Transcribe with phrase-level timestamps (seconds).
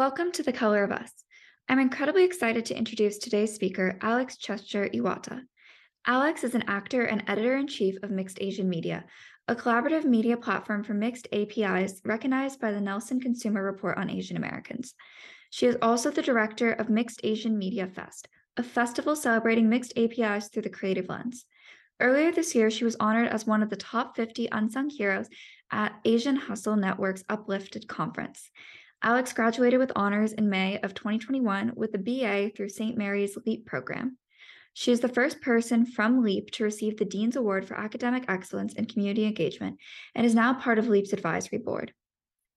[0.00, 1.12] Welcome to The Color of Us.
[1.68, 5.42] I'm incredibly excited to introduce today's speaker, Alex Chester Iwata.
[6.06, 9.04] Alex is an actor and editor in chief of Mixed Asian Media,
[9.46, 14.38] a collaborative media platform for mixed APIs recognized by the Nielsen Consumer Report on Asian
[14.38, 14.94] Americans.
[15.50, 20.48] She is also the director of Mixed Asian Media Fest, a festival celebrating mixed APIs
[20.48, 21.44] through the creative lens.
[22.00, 25.28] Earlier this year, she was honored as one of the top 50 unsung heroes
[25.70, 28.50] at Asian Hustle Network's Uplifted Conference.
[29.02, 32.98] Alex graduated with honors in May of 2021 with a BA through St.
[32.98, 34.18] Mary's LEAP program.
[34.74, 38.74] She is the first person from LEAP to receive the Dean's Award for Academic Excellence
[38.76, 39.78] and Community Engagement
[40.14, 41.94] and is now part of LEAP's advisory board.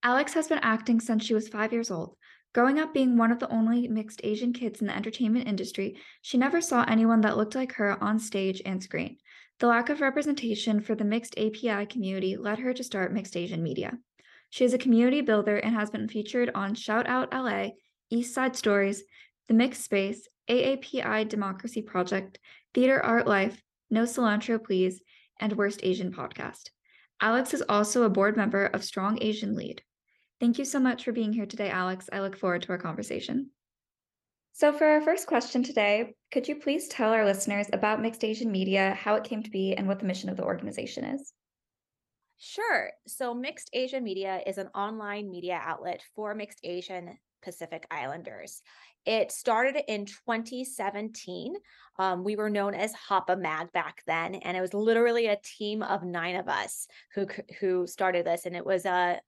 [0.02, 2.14] Alex has been acting since she was five years old.
[2.52, 6.36] Growing up being one of the only mixed Asian kids in the entertainment industry, she
[6.36, 9.16] never saw anyone that looked like her on stage and screen.
[9.60, 13.62] The lack of representation for the mixed API community led her to start Mixed Asian
[13.62, 13.98] Media.
[14.54, 17.70] She is a community builder and has been featured on Shout Out LA,
[18.08, 19.02] East Side Stories,
[19.48, 22.38] The Mixed Space, AAPI Democracy Project,
[22.72, 23.60] Theater Art Life,
[23.90, 25.02] No Cilantro Please,
[25.40, 26.70] and Worst Asian Podcast.
[27.20, 29.82] Alex is also a board member of Strong Asian Lead.
[30.38, 32.08] Thank you so much for being here today, Alex.
[32.12, 33.50] I look forward to our conversation.
[34.52, 38.52] So, for our first question today, could you please tell our listeners about Mixed Asian
[38.52, 41.32] Media, how it came to be, and what the mission of the organization is?
[42.38, 42.90] Sure.
[43.06, 48.62] So, Mixed Asian Media is an online media outlet for mixed Asian Pacific Islanders.
[49.06, 51.54] It started in 2017.
[51.98, 55.82] Um, we were known as Hapa Mag back then, and it was literally a team
[55.82, 57.26] of nine of us who
[57.60, 59.20] who started this, and it was a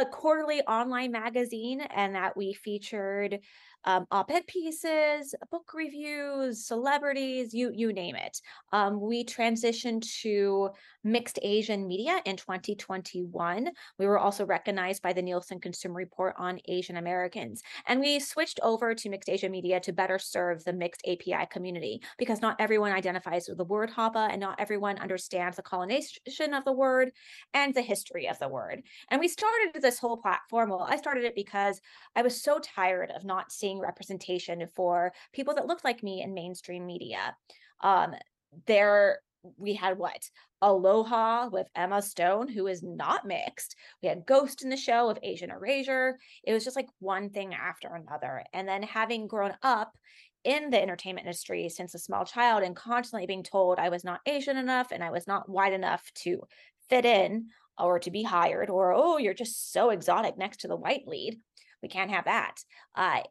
[0.00, 3.40] a quarterly online magazine, and that we featured
[3.84, 8.40] um, op-ed pieces, book reviews, celebrities, you you name it.
[8.72, 10.70] Um, we transitioned to
[11.04, 13.70] mixed Asian media in 2021.
[13.98, 18.58] We were also recognized by the Nielsen Consumer Report on Asian Americans, and we switched
[18.62, 22.92] over to mixed Asian media to better serve the mixed API community because not everyone
[22.92, 27.12] identifies with the word Hapa, and not everyone understands the colonization of the word
[27.52, 28.82] and the history of the word.
[29.10, 30.70] And we started this whole platform.
[30.70, 31.80] Well, I started it because
[32.16, 36.34] I was so tired of not seeing representation for people that looked like me in
[36.34, 37.36] mainstream media.
[37.80, 38.14] Um,
[38.66, 39.18] there
[39.56, 40.28] we had what
[40.62, 43.76] Aloha with Emma Stone, who is not mixed.
[44.02, 46.18] We had Ghost in the Shell of Asian Erasure.
[46.44, 48.44] It was just like one thing after another.
[48.52, 49.92] And then having grown up
[50.44, 54.20] in the entertainment industry since a small child and constantly being told I was not
[54.26, 56.42] Asian enough and I was not white enough to
[56.88, 60.76] fit in or to be hired, or oh, you're just so exotic next to the
[60.76, 61.40] white lead.
[61.82, 62.56] We can't have that.
[62.94, 63.22] Uh,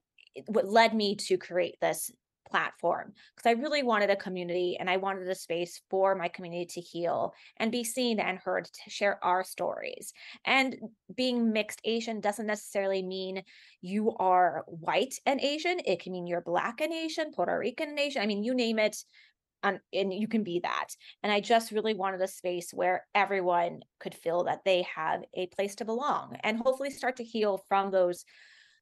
[0.48, 2.12] what led me to create this
[2.50, 6.66] platform because I really wanted a community and I wanted a space for my community
[6.74, 10.14] to heal and be seen and heard to share our stories.
[10.46, 10.78] And
[11.16, 13.44] being mixed Asian doesn't necessarily mean
[13.82, 18.00] you are white and Asian, it can mean you're black and Asian, Puerto Rican and
[18.00, 18.22] Asian.
[18.22, 18.98] I mean, you name it.
[19.66, 20.90] And, and you can be that.
[21.24, 25.48] And I just really wanted a space where everyone could feel that they have a
[25.48, 28.26] place to belong and hopefully start to heal from those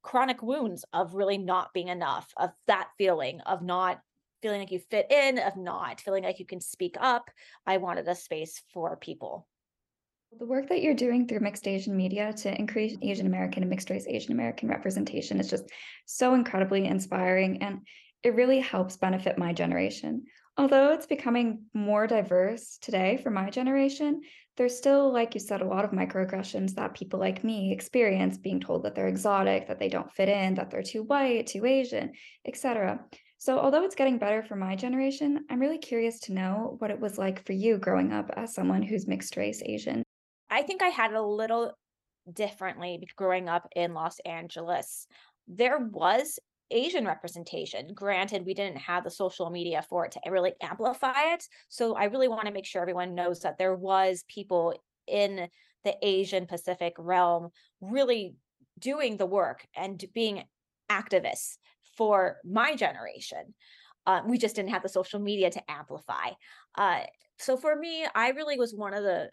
[0.02, 4.00] chronic wounds of really not being enough, of that feeling of not
[4.42, 7.30] feeling like you fit in, of not feeling like you can speak up.
[7.66, 9.46] I wanted a space for people.
[10.38, 13.90] The work that you're doing through mixed Asian media to increase Asian American and mixed
[13.90, 15.64] race Asian American representation is just
[16.06, 17.80] so incredibly inspiring and
[18.22, 20.24] it really helps benefit my generation.
[20.56, 24.22] Although it's becoming more diverse today for my generation,
[24.56, 28.60] there's still, like you said, a lot of microaggressions that people like me experience being
[28.60, 32.12] told that they're exotic, that they don't fit in, that they're too white, too Asian,
[32.46, 33.00] etc.
[33.38, 37.00] So, although it's getting better for my generation, I'm really curious to know what it
[37.00, 40.02] was like for you growing up as someone who's mixed race Asian.
[40.50, 41.72] I think I had a little
[42.30, 45.06] differently growing up in Los Angeles.
[45.48, 46.38] There was
[46.72, 47.92] Asian representation.
[47.94, 51.44] Granted, we didn't have the social media for it to really amplify it.
[51.68, 54.74] So I really want to make sure everyone knows that there was people
[55.06, 55.48] in
[55.84, 58.36] the Asian Pacific realm really
[58.78, 60.44] doing the work and being
[60.90, 61.56] activists
[61.96, 63.54] for my generation.
[64.06, 66.30] Uh, we just didn't have the social media to amplify.
[66.76, 67.00] Uh,
[67.38, 69.30] so for me, I really was one of the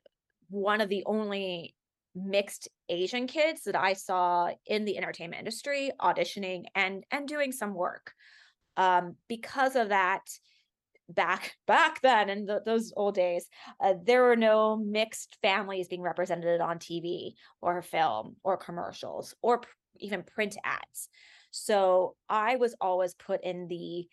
[0.49, 1.75] one of the only
[2.15, 7.73] mixed Asian kids that I saw in the entertainment industry auditioning and and doing some
[7.73, 8.13] work.
[8.77, 10.21] Um, because of that,
[11.09, 13.47] back back then in the, those old days,
[13.83, 19.59] uh, there were no mixed families being represented on TV or film or commercials or
[19.59, 21.09] pr- even print ads.
[21.51, 24.07] So I was always put in the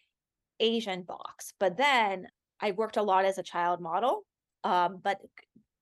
[0.61, 1.53] Asian box.
[1.61, 2.29] But then
[2.61, 4.25] I worked a lot as a child model.
[4.65, 5.21] Um, but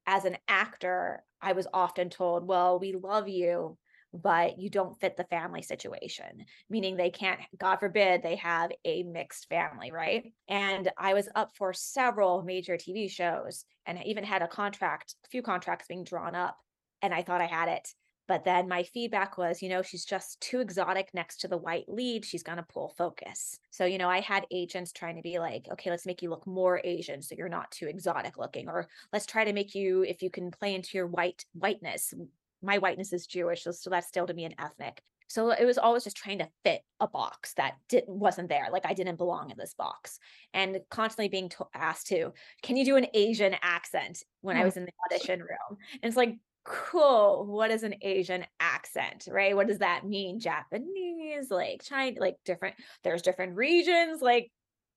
[0.07, 3.79] as an actor, I was often told, well, we love you.
[4.13, 9.03] but you don't fit the family situation, meaning they can't, God forbid, they have a
[9.03, 10.33] mixed family, right?
[10.49, 15.17] And I was up for several major TV shows and I even had a contract,
[15.27, 16.57] a few contracts being drawn up,
[17.03, 17.89] and I thought I had it.
[18.27, 21.89] But then my feedback was, you know, she's just too exotic next to the white
[21.89, 22.25] lead.
[22.25, 23.59] She's going to pull focus.
[23.71, 26.47] So, you know, I had agents trying to be like, okay, let's make you look
[26.47, 30.23] more Asian so you're not too exotic looking, or let's try to make you, if
[30.23, 32.15] you can play into your white whiteness,
[32.63, 35.03] my whiteness is Jewish, so, that's still to me an ethnic.
[35.29, 38.69] So it was always just trying to fit a box that didn't wasn't there.
[38.71, 40.19] Like I didn't belong in this box,
[40.53, 42.33] and constantly being to- asked to,
[42.63, 45.79] can you do an Asian accent when I oh was in the audition room?
[45.95, 47.47] And it's like, cool.
[47.47, 49.55] What is an Asian accent, right?
[49.55, 50.41] What does that mean?
[50.41, 52.77] Japanese, like China, like different.
[53.03, 54.21] There's different regions.
[54.23, 54.51] Like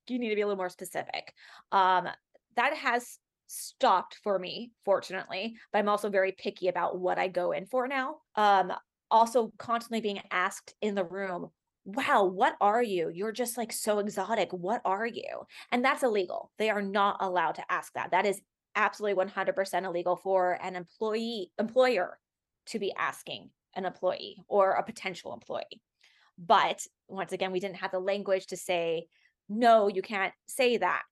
[0.08, 1.34] you need to be a little more specific.
[1.72, 2.08] Um,
[2.56, 7.52] that has stopped for me, fortunately, but I'm also very picky about what I go
[7.52, 8.18] in for now.
[8.36, 8.74] Um,
[9.10, 11.50] also constantly being asked in the room,
[11.86, 13.10] wow, what are you?
[13.14, 14.52] You're just like so exotic.
[14.52, 15.46] What are you?
[15.72, 16.52] And that's illegal.
[16.58, 18.12] They are not allowed to ask that.
[18.12, 18.42] That is
[18.78, 22.18] absolutely 100% illegal for an employee employer
[22.68, 25.82] to be asking an employee or a potential employee.
[26.38, 29.08] But once again, we didn't have the language to say,
[29.50, 31.04] no, you can't say that.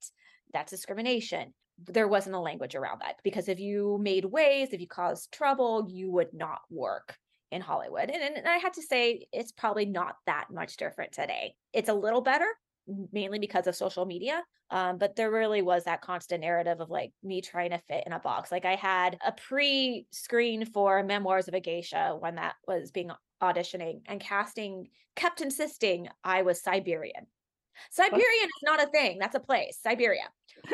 [0.53, 4.87] That's discrimination there wasn't a language around that because if you made waves, if you
[4.87, 7.17] caused trouble, you would not work
[7.51, 8.09] in Hollywood.
[8.09, 11.55] And, and I had to say, it's probably not that much different today.
[11.73, 12.47] It's a little better,
[13.11, 14.43] mainly because of social media.
[14.71, 18.13] Um, but there really was that constant narrative of like me trying to fit in
[18.13, 18.51] a box.
[18.51, 23.11] Like I had a pre screen for Memoirs of a Geisha when that was being
[23.41, 27.27] auditioning, and casting kept insisting I was Siberian.
[27.91, 29.17] Siberian is not a thing.
[29.19, 30.29] That's a place, Siberia.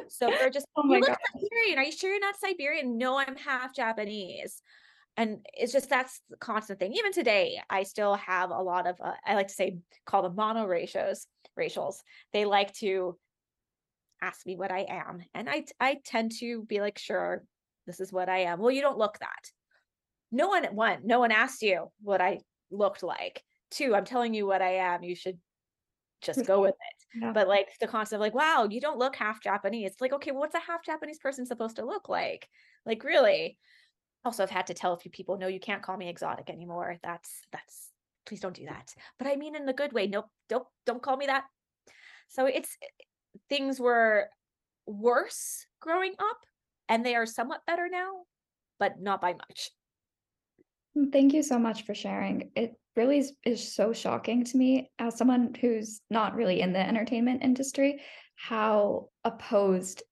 [0.08, 1.80] So they're just, oh my you look Siberian.
[1.80, 2.98] Are you sure you're not Siberian?
[2.98, 4.62] No, I'm half Japanese.
[5.18, 6.94] And it's just that's the constant thing.
[6.94, 10.36] Even today, I still have a lot of, uh, I like to say, call them
[10.36, 11.26] monoracials,
[11.56, 12.04] racials.
[12.34, 13.18] They like to
[14.22, 15.24] ask me what I am.
[15.34, 17.44] And I, I tend to be like, sure,
[17.88, 18.60] this is what I am.
[18.60, 19.52] Well, you don't look that.
[20.32, 22.40] No one, one, no one asked you what I
[22.70, 23.44] looked like.
[23.70, 25.04] Two, I'm telling you what I am.
[25.04, 25.40] You should
[26.22, 26.76] just go with it.
[27.14, 27.34] Yeah.
[27.34, 29.92] But like the concept of like, wow, you don't look half Japanese.
[29.92, 32.48] It's like, okay, well, what's a half Japanese person supposed to look like?
[32.86, 33.58] Like, really?
[34.24, 36.96] Also, I've had to tell a few people, no, you can't call me exotic anymore.
[37.04, 37.91] That's that's
[38.32, 38.96] please don't do that.
[39.20, 40.08] But I mean in the good way.
[40.08, 41.44] Nope, don't don't call me that.
[42.30, 42.78] So it's
[43.50, 44.30] things were
[44.86, 46.38] worse growing up
[46.88, 48.22] and they are somewhat better now,
[48.80, 49.70] but not by much.
[50.98, 52.52] Mm, thank you so much for sharing.
[52.56, 56.80] It really is, is so shocking to me as someone who's not really in the
[56.80, 58.00] entertainment industry
[58.36, 60.04] how opposed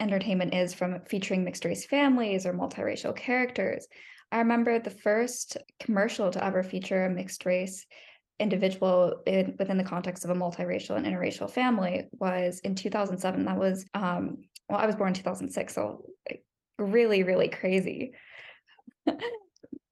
[0.00, 3.86] entertainment is from featuring mixed race families or multiracial characters.
[4.30, 7.86] I remember the first commercial to ever feature a mixed race
[8.38, 13.44] individual in, within the context of a multiracial and interracial family was in 2007.
[13.44, 14.38] That was, um,
[14.68, 16.04] well, I was born in 2006, so
[16.78, 18.12] really, really crazy.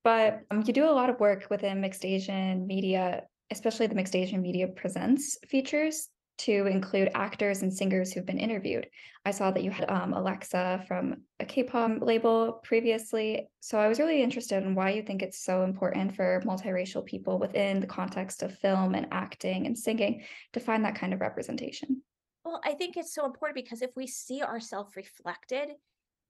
[0.06, 4.14] But um, you do a lot of work within mixed Asian media, especially the mixed
[4.14, 8.88] Asian media presents features to include actors and singers who've been interviewed.
[9.24, 13.48] I saw that you had um, Alexa from a K-pop label previously.
[13.60, 17.38] So I was really interested in why you think it's so important for multiracial people
[17.38, 22.02] within the context of film and acting and singing to find that kind of representation.
[22.44, 25.70] Well, I think it's so important because if we see ourselves reflected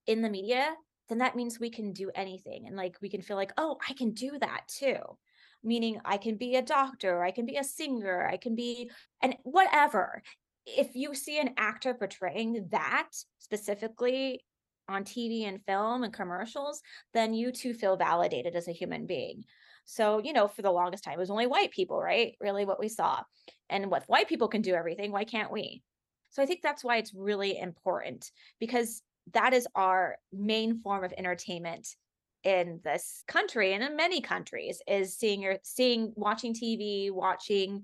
[0.07, 0.75] in the media,
[1.09, 2.67] then that means we can do anything.
[2.67, 4.97] And like we can feel like, oh, I can do that too.
[5.67, 9.37] Meaning I can be a doctor, I can be a singer, I can be and
[9.43, 10.23] whatever.
[10.65, 13.09] If you see an actor portraying that
[13.39, 14.45] specifically
[14.89, 16.81] on TV and film and commercials,
[17.13, 19.45] then you too feel validated as a human being.
[19.85, 22.35] So, you know, for the longest time, it was only white people, right?
[22.41, 23.23] Really what we saw.
[23.69, 25.83] And what white people can do everything, why can't we?
[26.31, 28.31] So I think that's why it's really important
[28.61, 31.89] because that is our main form of entertainment
[32.47, 37.83] in this country and in many countries is seeing your seeing watching TV, watching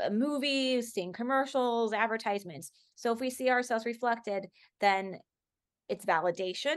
[0.00, 2.70] uh, movies, seeing commercials, advertisements.
[2.94, 4.46] So if we see ourselves reflected,
[4.80, 5.18] then
[5.88, 6.76] it's validation.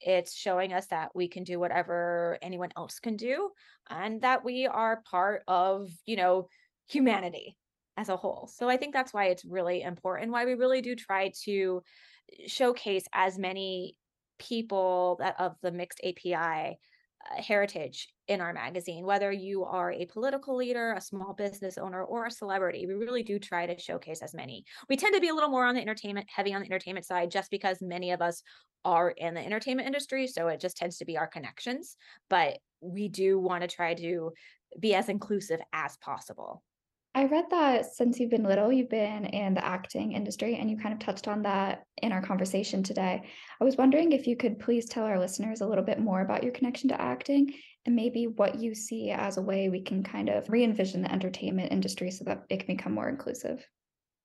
[0.00, 3.50] It's showing us that we can do whatever anyone else can do
[3.90, 6.46] and that we are part of, you know,
[6.88, 7.56] humanity
[7.96, 8.48] as a whole.
[8.54, 11.82] So I think that's why it's really important, why we really do try to
[12.46, 13.96] showcase as many
[14.38, 16.78] people that of the mixed API
[17.30, 22.04] uh, heritage in our magazine, whether you are a political leader, a small business owner,
[22.04, 22.86] or a celebrity.
[22.86, 24.64] We really do try to showcase as many.
[24.88, 27.30] We tend to be a little more on the entertainment, heavy on the entertainment side,
[27.30, 28.42] just because many of us
[28.84, 30.26] are in the entertainment industry.
[30.26, 31.96] So it just tends to be our connections.
[32.30, 34.32] But we do want to try to
[34.78, 36.62] be as inclusive as possible.
[37.18, 40.76] I read that since you've been little, you've been in the acting industry, and you
[40.76, 43.24] kind of touched on that in our conversation today.
[43.60, 46.44] I was wondering if you could please tell our listeners a little bit more about
[46.44, 47.54] your connection to acting
[47.86, 51.10] and maybe what you see as a way we can kind of re envision the
[51.10, 53.66] entertainment industry so that it can become more inclusive.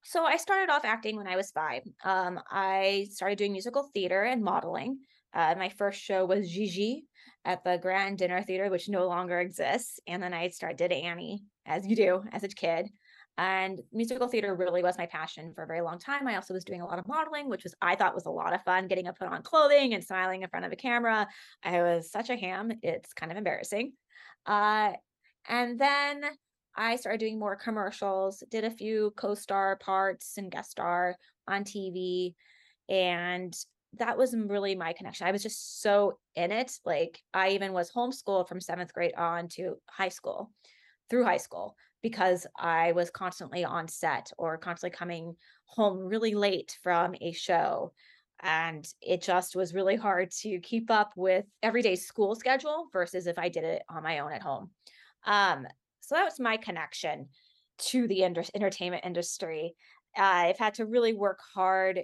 [0.04, 1.82] So I started off acting when I was five.
[2.06, 5.00] Um, I started doing musical theater and modeling.
[5.34, 7.08] Uh, my first show was Gigi
[7.44, 10.00] at the Grand Dinner Theater, which no longer exists.
[10.06, 12.90] And then I started Annie, as you do as a kid.
[13.38, 16.28] And musical theater really was my passion for a very long time.
[16.28, 18.54] I also was doing a lot of modeling, which was I thought was a lot
[18.54, 21.28] of fun, getting to put on clothing and smiling in front of a camera.
[21.64, 23.94] I was such a ham; it's kind of embarrassing.
[24.46, 24.92] Uh,
[25.50, 26.24] and then
[26.76, 31.16] I started doing more commercials, did a few co-star parts and guest star
[31.48, 32.36] on TV,
[32.88, 33.56] and
[33.98, 35.28] that was really my connection.
[35.28, 36.72] I was just so in it.
[36.86, 40.52] Like I even was homeschooled from seventh grade on to high school,
[41.14, 46.76] through high school, because I was constantly on set or constantly coming home really late
[46.82, 47.94] from a show.
[48.42, 53.38] And it just was really hard to keep up with everyday school schedule versus if
[53.38, 54.72] I did it on my own at home.
[55.24, 55.68] Um,
[56.00, 57.28] so that was my connection
[57.90, 59.76] to the entertainment industry.
[60.18, 62.02] Uh, I've had to really work hard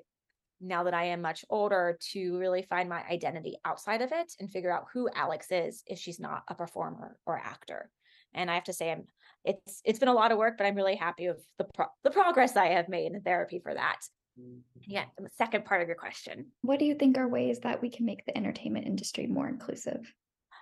[0.61, 4.51] now that I am much older to really find my identity outside of it and
[4.51, 7.89] figure out who Alex is if she's not a performer or actor.
[8.33, 9.05] And I have to say, I'm
[9.45, 12.11] it's it's been a lot of work, but I'm really happy with the pro- the
[12.11, 13.99] progress I have made in therapy for that.
[14.39, 14.59] Mm-hmm.
[14.85, 16.47] Yeah, the second part of your question.
[16.61, 20.13] What do you think are ways that we can make the entertainment industry more inclusive?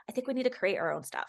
[0.10, 1.28] I think we need to create our own stuff.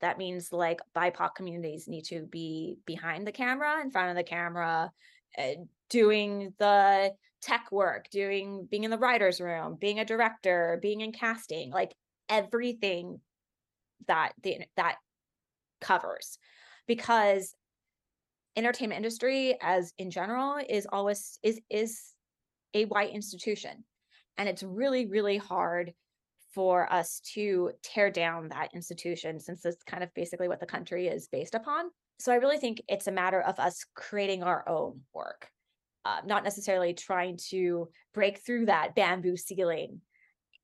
[0.00, 4.22] That means like BIPOC communities need to be behind the camera, in front of the
[4.22, 4.90] camera,
[5.38, 5.50] uh,
[5.88, 11.12] doing the tech work, doing being in the writer's room, being a director, being in
[11.12, 11.94] casting, like
[12.28, 13.20] everything
[14.08, 14.96] that the that
[15.86, 16.38] covers.
[16.86, 17.54] Because
[18.56, 22.14] entertainment industry as in general is always is is
[22.74, 23.84] a white institution.
[24.38, 25.92] And it's really, really hard
[26.54, 31.08] for us to tear down that institution since it's kind of basically what the country
[31.08, 31.86] is based upon.
[32.18, 35.50] So I really think it's a matter of us creating our own work
[36.06, 40.00] uh, not necessarily trying to break through that bamboo ceiling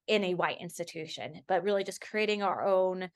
[0.07, 3.11] in a white institution, but really just creating our own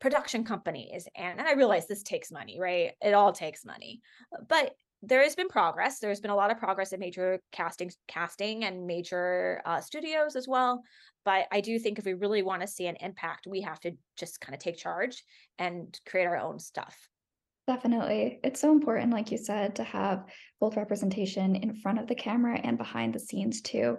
[0.00, 1.08] production companies.
[1.16, 2.92] And, I realize this takes money, right?
[3.00, 4.00] It all takes money,
[4.48, 4.72] but
[5.02, 5.98] there has been progress.
[5.98, 10.48] There's been a lot of progress in major casting, casting and major uh, studios as
[10.48, 10.82] well.
[11.24, 13.92] But I do think if we really want to see an impact, we have to
[14.16, 15.22] just kind of take charge
[15.58, 16.96] and create our own stuff.
[17.66, 18.38] Definitely.
[18.44, 20.24] It's so important, like you said, to have
[20.60, 23.98] both representation in front of the camera and behind the scenes too.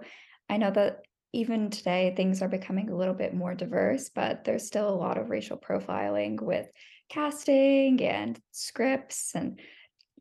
[0.50, 1.02] I know that
[1.34, 5.18] even today things are becoming a little bit more diverse, but there's still a lot
[5.18, 6.68] of racial profiling with
[7.10, 9.60] casting and scripts and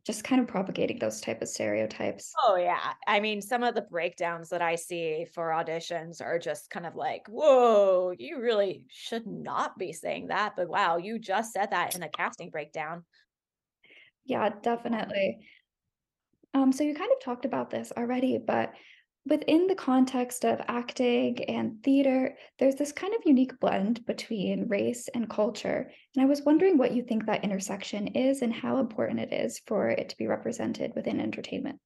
[0.05, 2.31] just kind of propagating those type of stereotypes.
[2.45, 2.93] Oh yeah.
[3.07, 6.95] I mean, some of the breakdowns that I see for auditions are just kind of
[6.95, 10.53] like, whoa, you really should not be saying that.
[10.55, 13.03] But wow, you just said that in a casting breakdown.
[14.25, 15.39] Yeah, definitely.
[16.53, 18.73] Um, so you kind of talked about this already, but
[19.29, 25.07] within the context of acting and theater, there's this kind of unique blend between race
[25.13, 25.91] and culture.
[26.15, 29.61] And I was wondering what you think that intersection is and how important it is
[29.65, 31.79] for it to be represented within entertainment.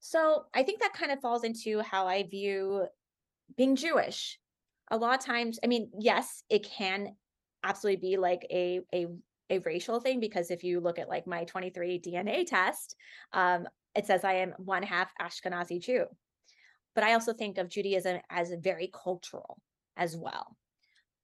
[0.00, 2.86] So I think that kind of falls into how I view
[3.56, 4.38] being Jewish.
[4.90, 7.14] A lot of times, I mean, yes, it can
[7.62, 9.06] absolutely be like a a
[9.50, 12.96] a racial thing because if you look at like my 23 DNA test,
[13.32, 16.06] um, it says I am one half Ashkenazi Jew.
[16.94, 19.58] But I also think of Judaism as very cultural
[19.96, 20.56] as well,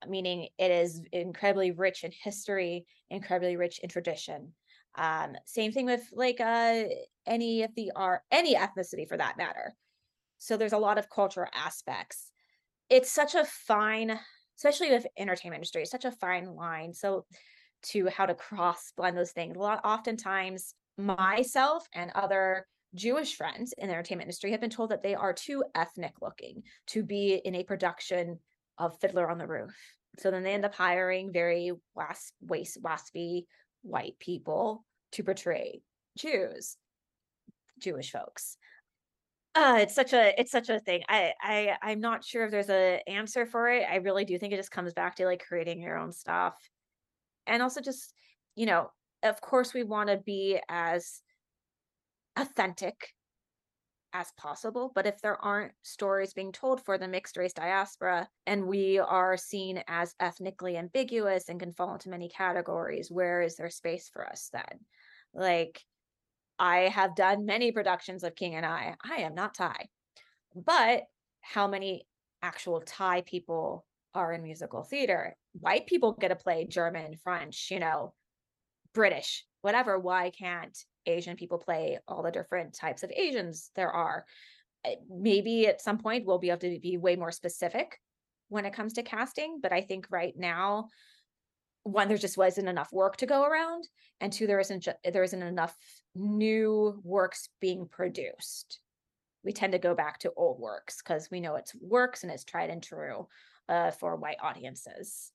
[0.06, 4.52] meaning it is incredibly rich in history, incredibly rich in tradition.
[4.94, 6.84] Um, same thing with like uh,
[7.26, 9.74] any of the art, any ethnicity for that matter.
[10.38, 12.32] So there's a lot of cultural aspects.
[12.88, 14.18] It's such a fine,
[14.56, 16.94] especially with entertainment industry, such a fine line.
[16.94, 17.26] So
[17.82, 19.56] to how to cross blend those things.
[19.56, 24.90] A lot oftentimes myself and other Jewish friends in the entertainment industry have been told
[24.90, 28.38] that they are too ethnic looking to be in a production
[28.78, 29.76] of Fiddler on the Roof.
[30.18, 33.44] So then they end up hiring very wasp, waste, waspy
[33.82, 35.82] white people to portray
[36.16, 36.76] Jews,
[37.78, 38.56] Jewish folks.
[39.54, 41.02] Uh, it's such a it's such a thing.
[41.08, 43.84] I I I'm not sure if there's a answer for it.
[43.90, 46.54] I really do think it just comes back to like creating your own stuff
[47.46, 48.12] and also just
[48.54, 48.90] you know
[49.22, 51.22] of course we want to be as
[52.36, 53.14] authentic
[54.12, 54.90] as possible.
[54.94, 59.36] But if there aren't stories being told for the mixed race diaspora and we are
[59.36, 64.26] seen as ethnically ambiguous and can fall into many categories, where is there space for
[64.26, 64.80] us then?
[65.34, 65.82] Like,
[66.58, 68.96] I have done many productions of King and I.
[69.04, 69.88] I am not Thai.
[70.54, 71.04] But
[71.40, 72.06] how many
[72.42, 73.84] actual Thai people
[74.14, 75.36] are in musical theater?
[75.52, 78.14] White people get to play German, French, you know,
[78.98, 79.96] British, whatever.
[79.96, 80.76] Why can't
[81.06, 84.24] Asian people play all the different types of Asians there are?
[84.84, 88.00] Eh, maybe at some point we'll be able to be way more specific
[88.48, 89.60] when it comes to casting.
[89.62, 90.88] But I think right now,
[91.84, 93.86] one, there just wasn't enough work to go around,
[94.20, 95.76] and two, there isn't ju- there isn't enough
[96.16, 98.80] new works being produced.
[99.44, 102.42] We tend to go back to old works because we know it's works and it's
[102.42, 103.28] tried and true
[103.68, 105.30] uh, for white audiences.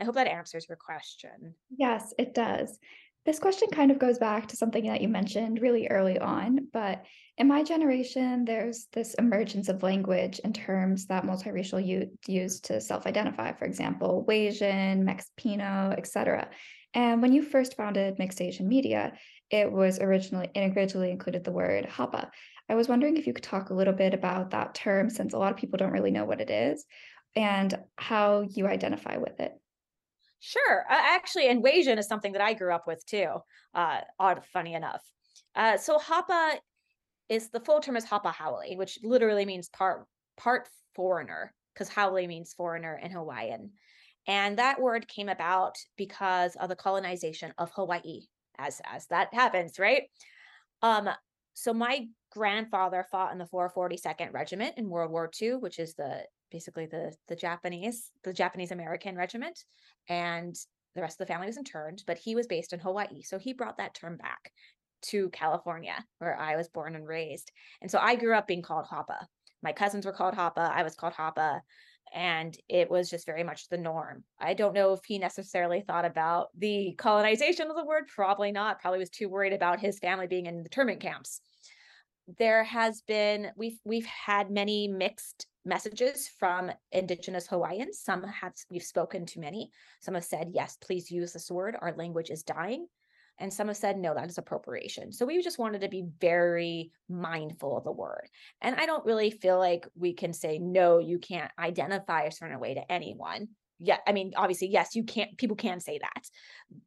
[0.00, 1.54] I hope that answers your question.
[1.76, 2.78] Yes, it does.
[3.26, 7.04] This question kind of goes back to something that you mentioned really early on, but
[7.36, 12.80] in my generation, there's this emergence of language and terms that multiracial youth use to
[12.80, 16.48] self-identify, for example, Wasian, Mexipino, etc.
[16.94, 19.12] And when you first founded Mixed Asian Media,
[19.50, 22.30] it was originally it originally included the word Hapa.
[22.68, 25.38] I was wondering if you could talk a little bit about that term since a
[25.38, 26.84] lot of people don't really know what it is
[27.36, 29.52] and how you identify with it.
[30.40, 30.84] Sure.
[30.88, 33.26] Uh, actually, and Wasian is something that I grew up with too.
[33.74, 35.02] Uh, odd, funny enough.
[35.54, 36.58] Uh, so Hapa
[37.28, 42.26] is the full term is Hapa Haole, which literally means part part foreigner, because Haole
[42.26, 43.72] means foreigner in Hawaiian.
[44.26, 48.22] And that word came about because of the colonization of Hawaii,
[48.58, 50.04] as as that happens, right?
[50.82, 51.08] Um,
[51.54, 56.24] so my grandfather fought in the 442nd Regiment in World War II, which is the
[56.50, 59.64] basically the the Japanese, the Japanese American regiment,
[60.08, 60.56] and
[60.94, 63.22] the rest of the family was interned, but he was based in Hawaii.
[63.22, 64.52] So he brought that term back
[65.02, 67.52] to California, where I was born and raised.
[67.80, 69.26] And so I grew up being called Hapa.
[69.62, 70.70] My cousins were called Hapa.
[70.70, 71.60] I was called Hapa.
[72.14, 74.24] And it was just very much the norm.
[74.40, 78.04] I don't know if he necessarily thought about the colonization of the word.
[78.08, 78.80] Probably not.
[78.80, 81.42] Probably was too worried about his family being in the internment camps.
[82.36, 88.00] There has been we've we've had many mixed messages from indigenous hawaiians.
[88.00, 89.70] Some have we've spoken to many.
[90.00, 91.76] Some have said yes please use this word.
[91.80, 92.86] Our language is dying.
[93.40, 95.12] And some have said no that is appropriation.
[95.12, 98.28] So we just wanted to be very mindful of the word.
[98.60, 102.60] And i don't really feel like we can say no you can't identify a certain
[102.60, 103.48] way to anyone.
[103.78, 106.28] Yeah i mean obviously yes you can't people can say that.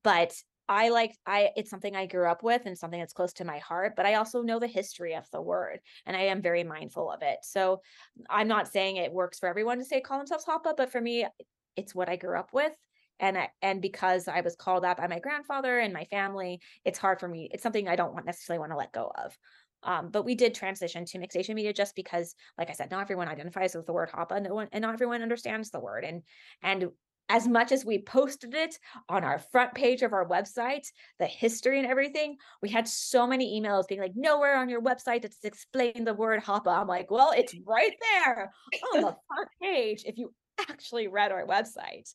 [0.04, 0.34] But
[0.72, 3.58] I like I it's something I grew up with and something that's close to my
[3.58, 7.12] heart, but I also know the history of the word and I am very mindful
[7.12, 7.40] of it.
[7.44, 7.82] So
[8.30, 11.28] I'm not saying it works for everyone to say call themselves Hapa, but for me
[11.76, 12.72] it's what I grew up with
[13.20, 16.98] and I, and because I was called that by my grandfather and my family, it's
[16.98, 17.50] hard for me.
[17.52, 19.38] It's something I don't want necessarily want to let go of.
[19.84, 23.02] Um, but we did transition to mixed Asian media just because, like I said, not
[23.02, 26.06] everyone identifies with the word Hapa, no one, and not everyone understands the word.
[26.06, 26.22] And
[26.64, 26.92] and
[27.32, 30.86] as much as we posted it on our front page of our website,
[31.17, 35.22] the history and everything, we had so many emails being like, nowhere on your website
[35.22, 36.67] does explain the word Hapa.
[36.67, 38.52] I'm like, well, it's right there
[38.94, 40.34] on the front page if you
[40.70, 42.13] actually read our website.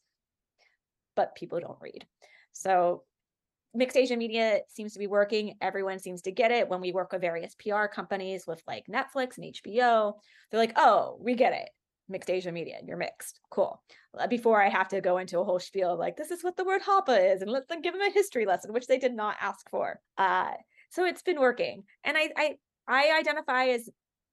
[1.15, 2.07] But people don't read.
[2.53, 3.03] So
[3.73, 5.57] mixed Asian media seems to be working.
[5.63, 6.69] Everyone seems to get it.
[6.69, 10.13] When we work with various PR companies with like Netflix and HBO,
[10.51, 11.71] they're like, oh, we get it
[12.09, 13.41] mixed Asian media you're mixed.
[13.51, 13.81] Cool.
[14.19, 16.65] Uh, before I have to go into a whole spiel like this is what the
[16.65, 19.37] word Hapa is and let them give them a history lesson, which they did not
[19.41, 20.01] ask for.
[20.17, 20.53] Uh,
[20.91, 21.85] so it's been working.
[22.05, 22.55] And I I
[22.89, 23.89] I identify as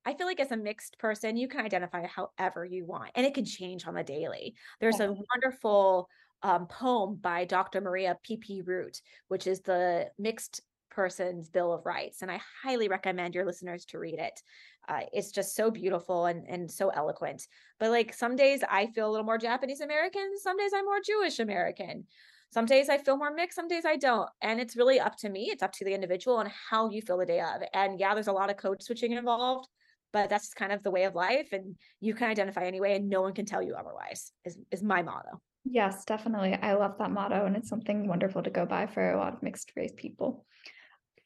[0.05, 3.33] I feel like as a mixed person, you can identify however you want, and it
[3.33, 4.55] can change on the daily.
[4.81, 6.09] There's a wonderful
[6.41, 7.79] um, poem by Dr.
[7.79, 8.63] Maria P.P.
[8.65, 12.21] Root, which is the mixed person's Bill of Rights.
[12.21, 14.41] And I highly recommend your listeners to read it.
[14.87, 17.47] Uh, it's just so beautiful and, and so eloquent.
[17.79, 20.99] But like some days I feel a little more Japanese American, some days I'm more
[21.05, 22.05] Jewish American.
[22.51, 24.29] Some days I feel more mixed, some days I don't.
[24.41, 25.49] And it's really up to me.
[25.51, 27.63] It's up to the individual and how you feel the day of.
[27.73, 29.67] And yeah, there's a lot of code switching involved,
[30.11, 31.47] but that's kind of the way of life.
[31.51, 35.01] And you can identify anyway, and no one can tell you otherwise, is, is my
[35.01, 35.41] motto.
[35.65, 36.53] Yes, definitely.
[36.53, 39.41] I love that motto, and it's something wonderful to go by for a lot of
[39.41, 40.45] mixed race people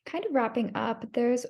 [0.08, 1.46] kind of wrapping up, there's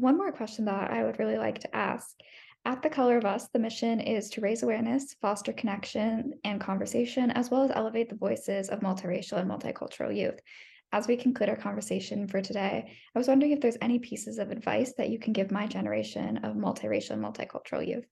[0.00, 2.16] one more question that I would really like to ask.
[2.64, 7.30] At The Color of Us, the mission is to raise awareness, foster connection and conversation,
[7.30, 10.38] as well as elevate the voices of multiracial and multicultural youth.
[10.92, 14.50] As we conclude our conversation for today, I was wondering if there's any pieces of
[14.50, 18.06] advice that you can give my generation of multiracial and multicultural youth.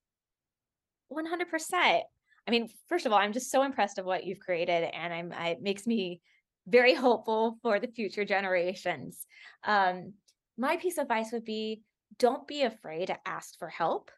[1.12, 1.32] 100%.
[1.72, 5.32] I mean, first of all, I'm just so impressed of what you've created, and I'm,
[5.36, 6.20] I, it makes me
[6.66, 9.26] very hopeful for the future generations.
[9.64, 10.14] Um,
[10.56, 11.82] my piece of advice would be
[12.18, 14.10] don't be afraid to ask for help.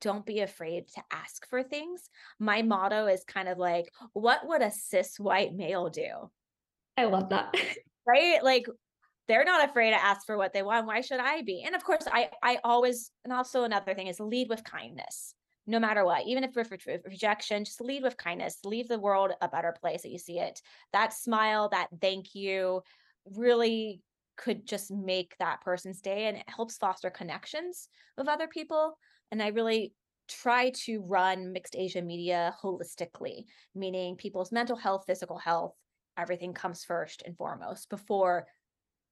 [0.00, 2.08] Don't be afraid to ask for things.
[2.38, 6.30] My motto is kind of like, what would a cis white male do?
[6.96, 7.54] I love that.
[8.06, 8.44] Right?
[8.44, 8.66] Like
[9.28, 10.86] they're not afraid to ask for what they want.
[10.86, 11.62] Why should I be?
[11.64, 15.34] And of course, I I always and also another thing is lead with kindness.
[15.66, 16.70] No matter what, even if with
[17.06, 18.58] rejection, just lead with kindness.
[18.62, 20.60] Leave the world a better place that you see it.
[20.92, 22.82] That smile, that thank you,
[23.24, 24.02] really
[24.36, 28.98] could just make that person's day, and it helps foster connections with other people.
[29.30, 29.94] And I really
[30.28, 33.44] try to run mixed Asian media holistically,
[33.74, 35.74] meaning people's mental health, physical health,
[36.16, 38.46] everything comes first and foremost before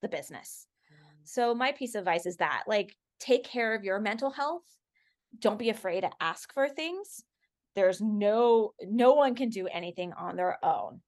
[0.01, 0.67] the business.
[0.91, 1.19] Mm.
[1.23, 4.63] So my piece of advice is that like take care of your mental health.
[5.39, 7.23] Don't be afraid to ask for things.
[7.75, 11.01] There's no no one can do anything on their own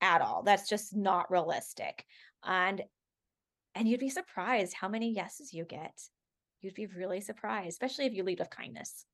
[0.00, 0.42] at all.
[0.42, 2.04] That's just not realistic.
[2.44, 2.82] And
[3.76, 5.92] and you'd be surprised how many yeses you get.
[6.62, 9.04] You'd be really surprised, especially if you lead with kindness.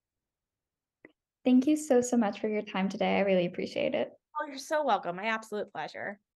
[1.44, 3.16] Thank you so, so much for your time today.
[3.16, 4.12] I really appreciate it.
[4.40, 5.16] Oh, you're so welcome.
[5.16, 6.20] My absolute pleasure.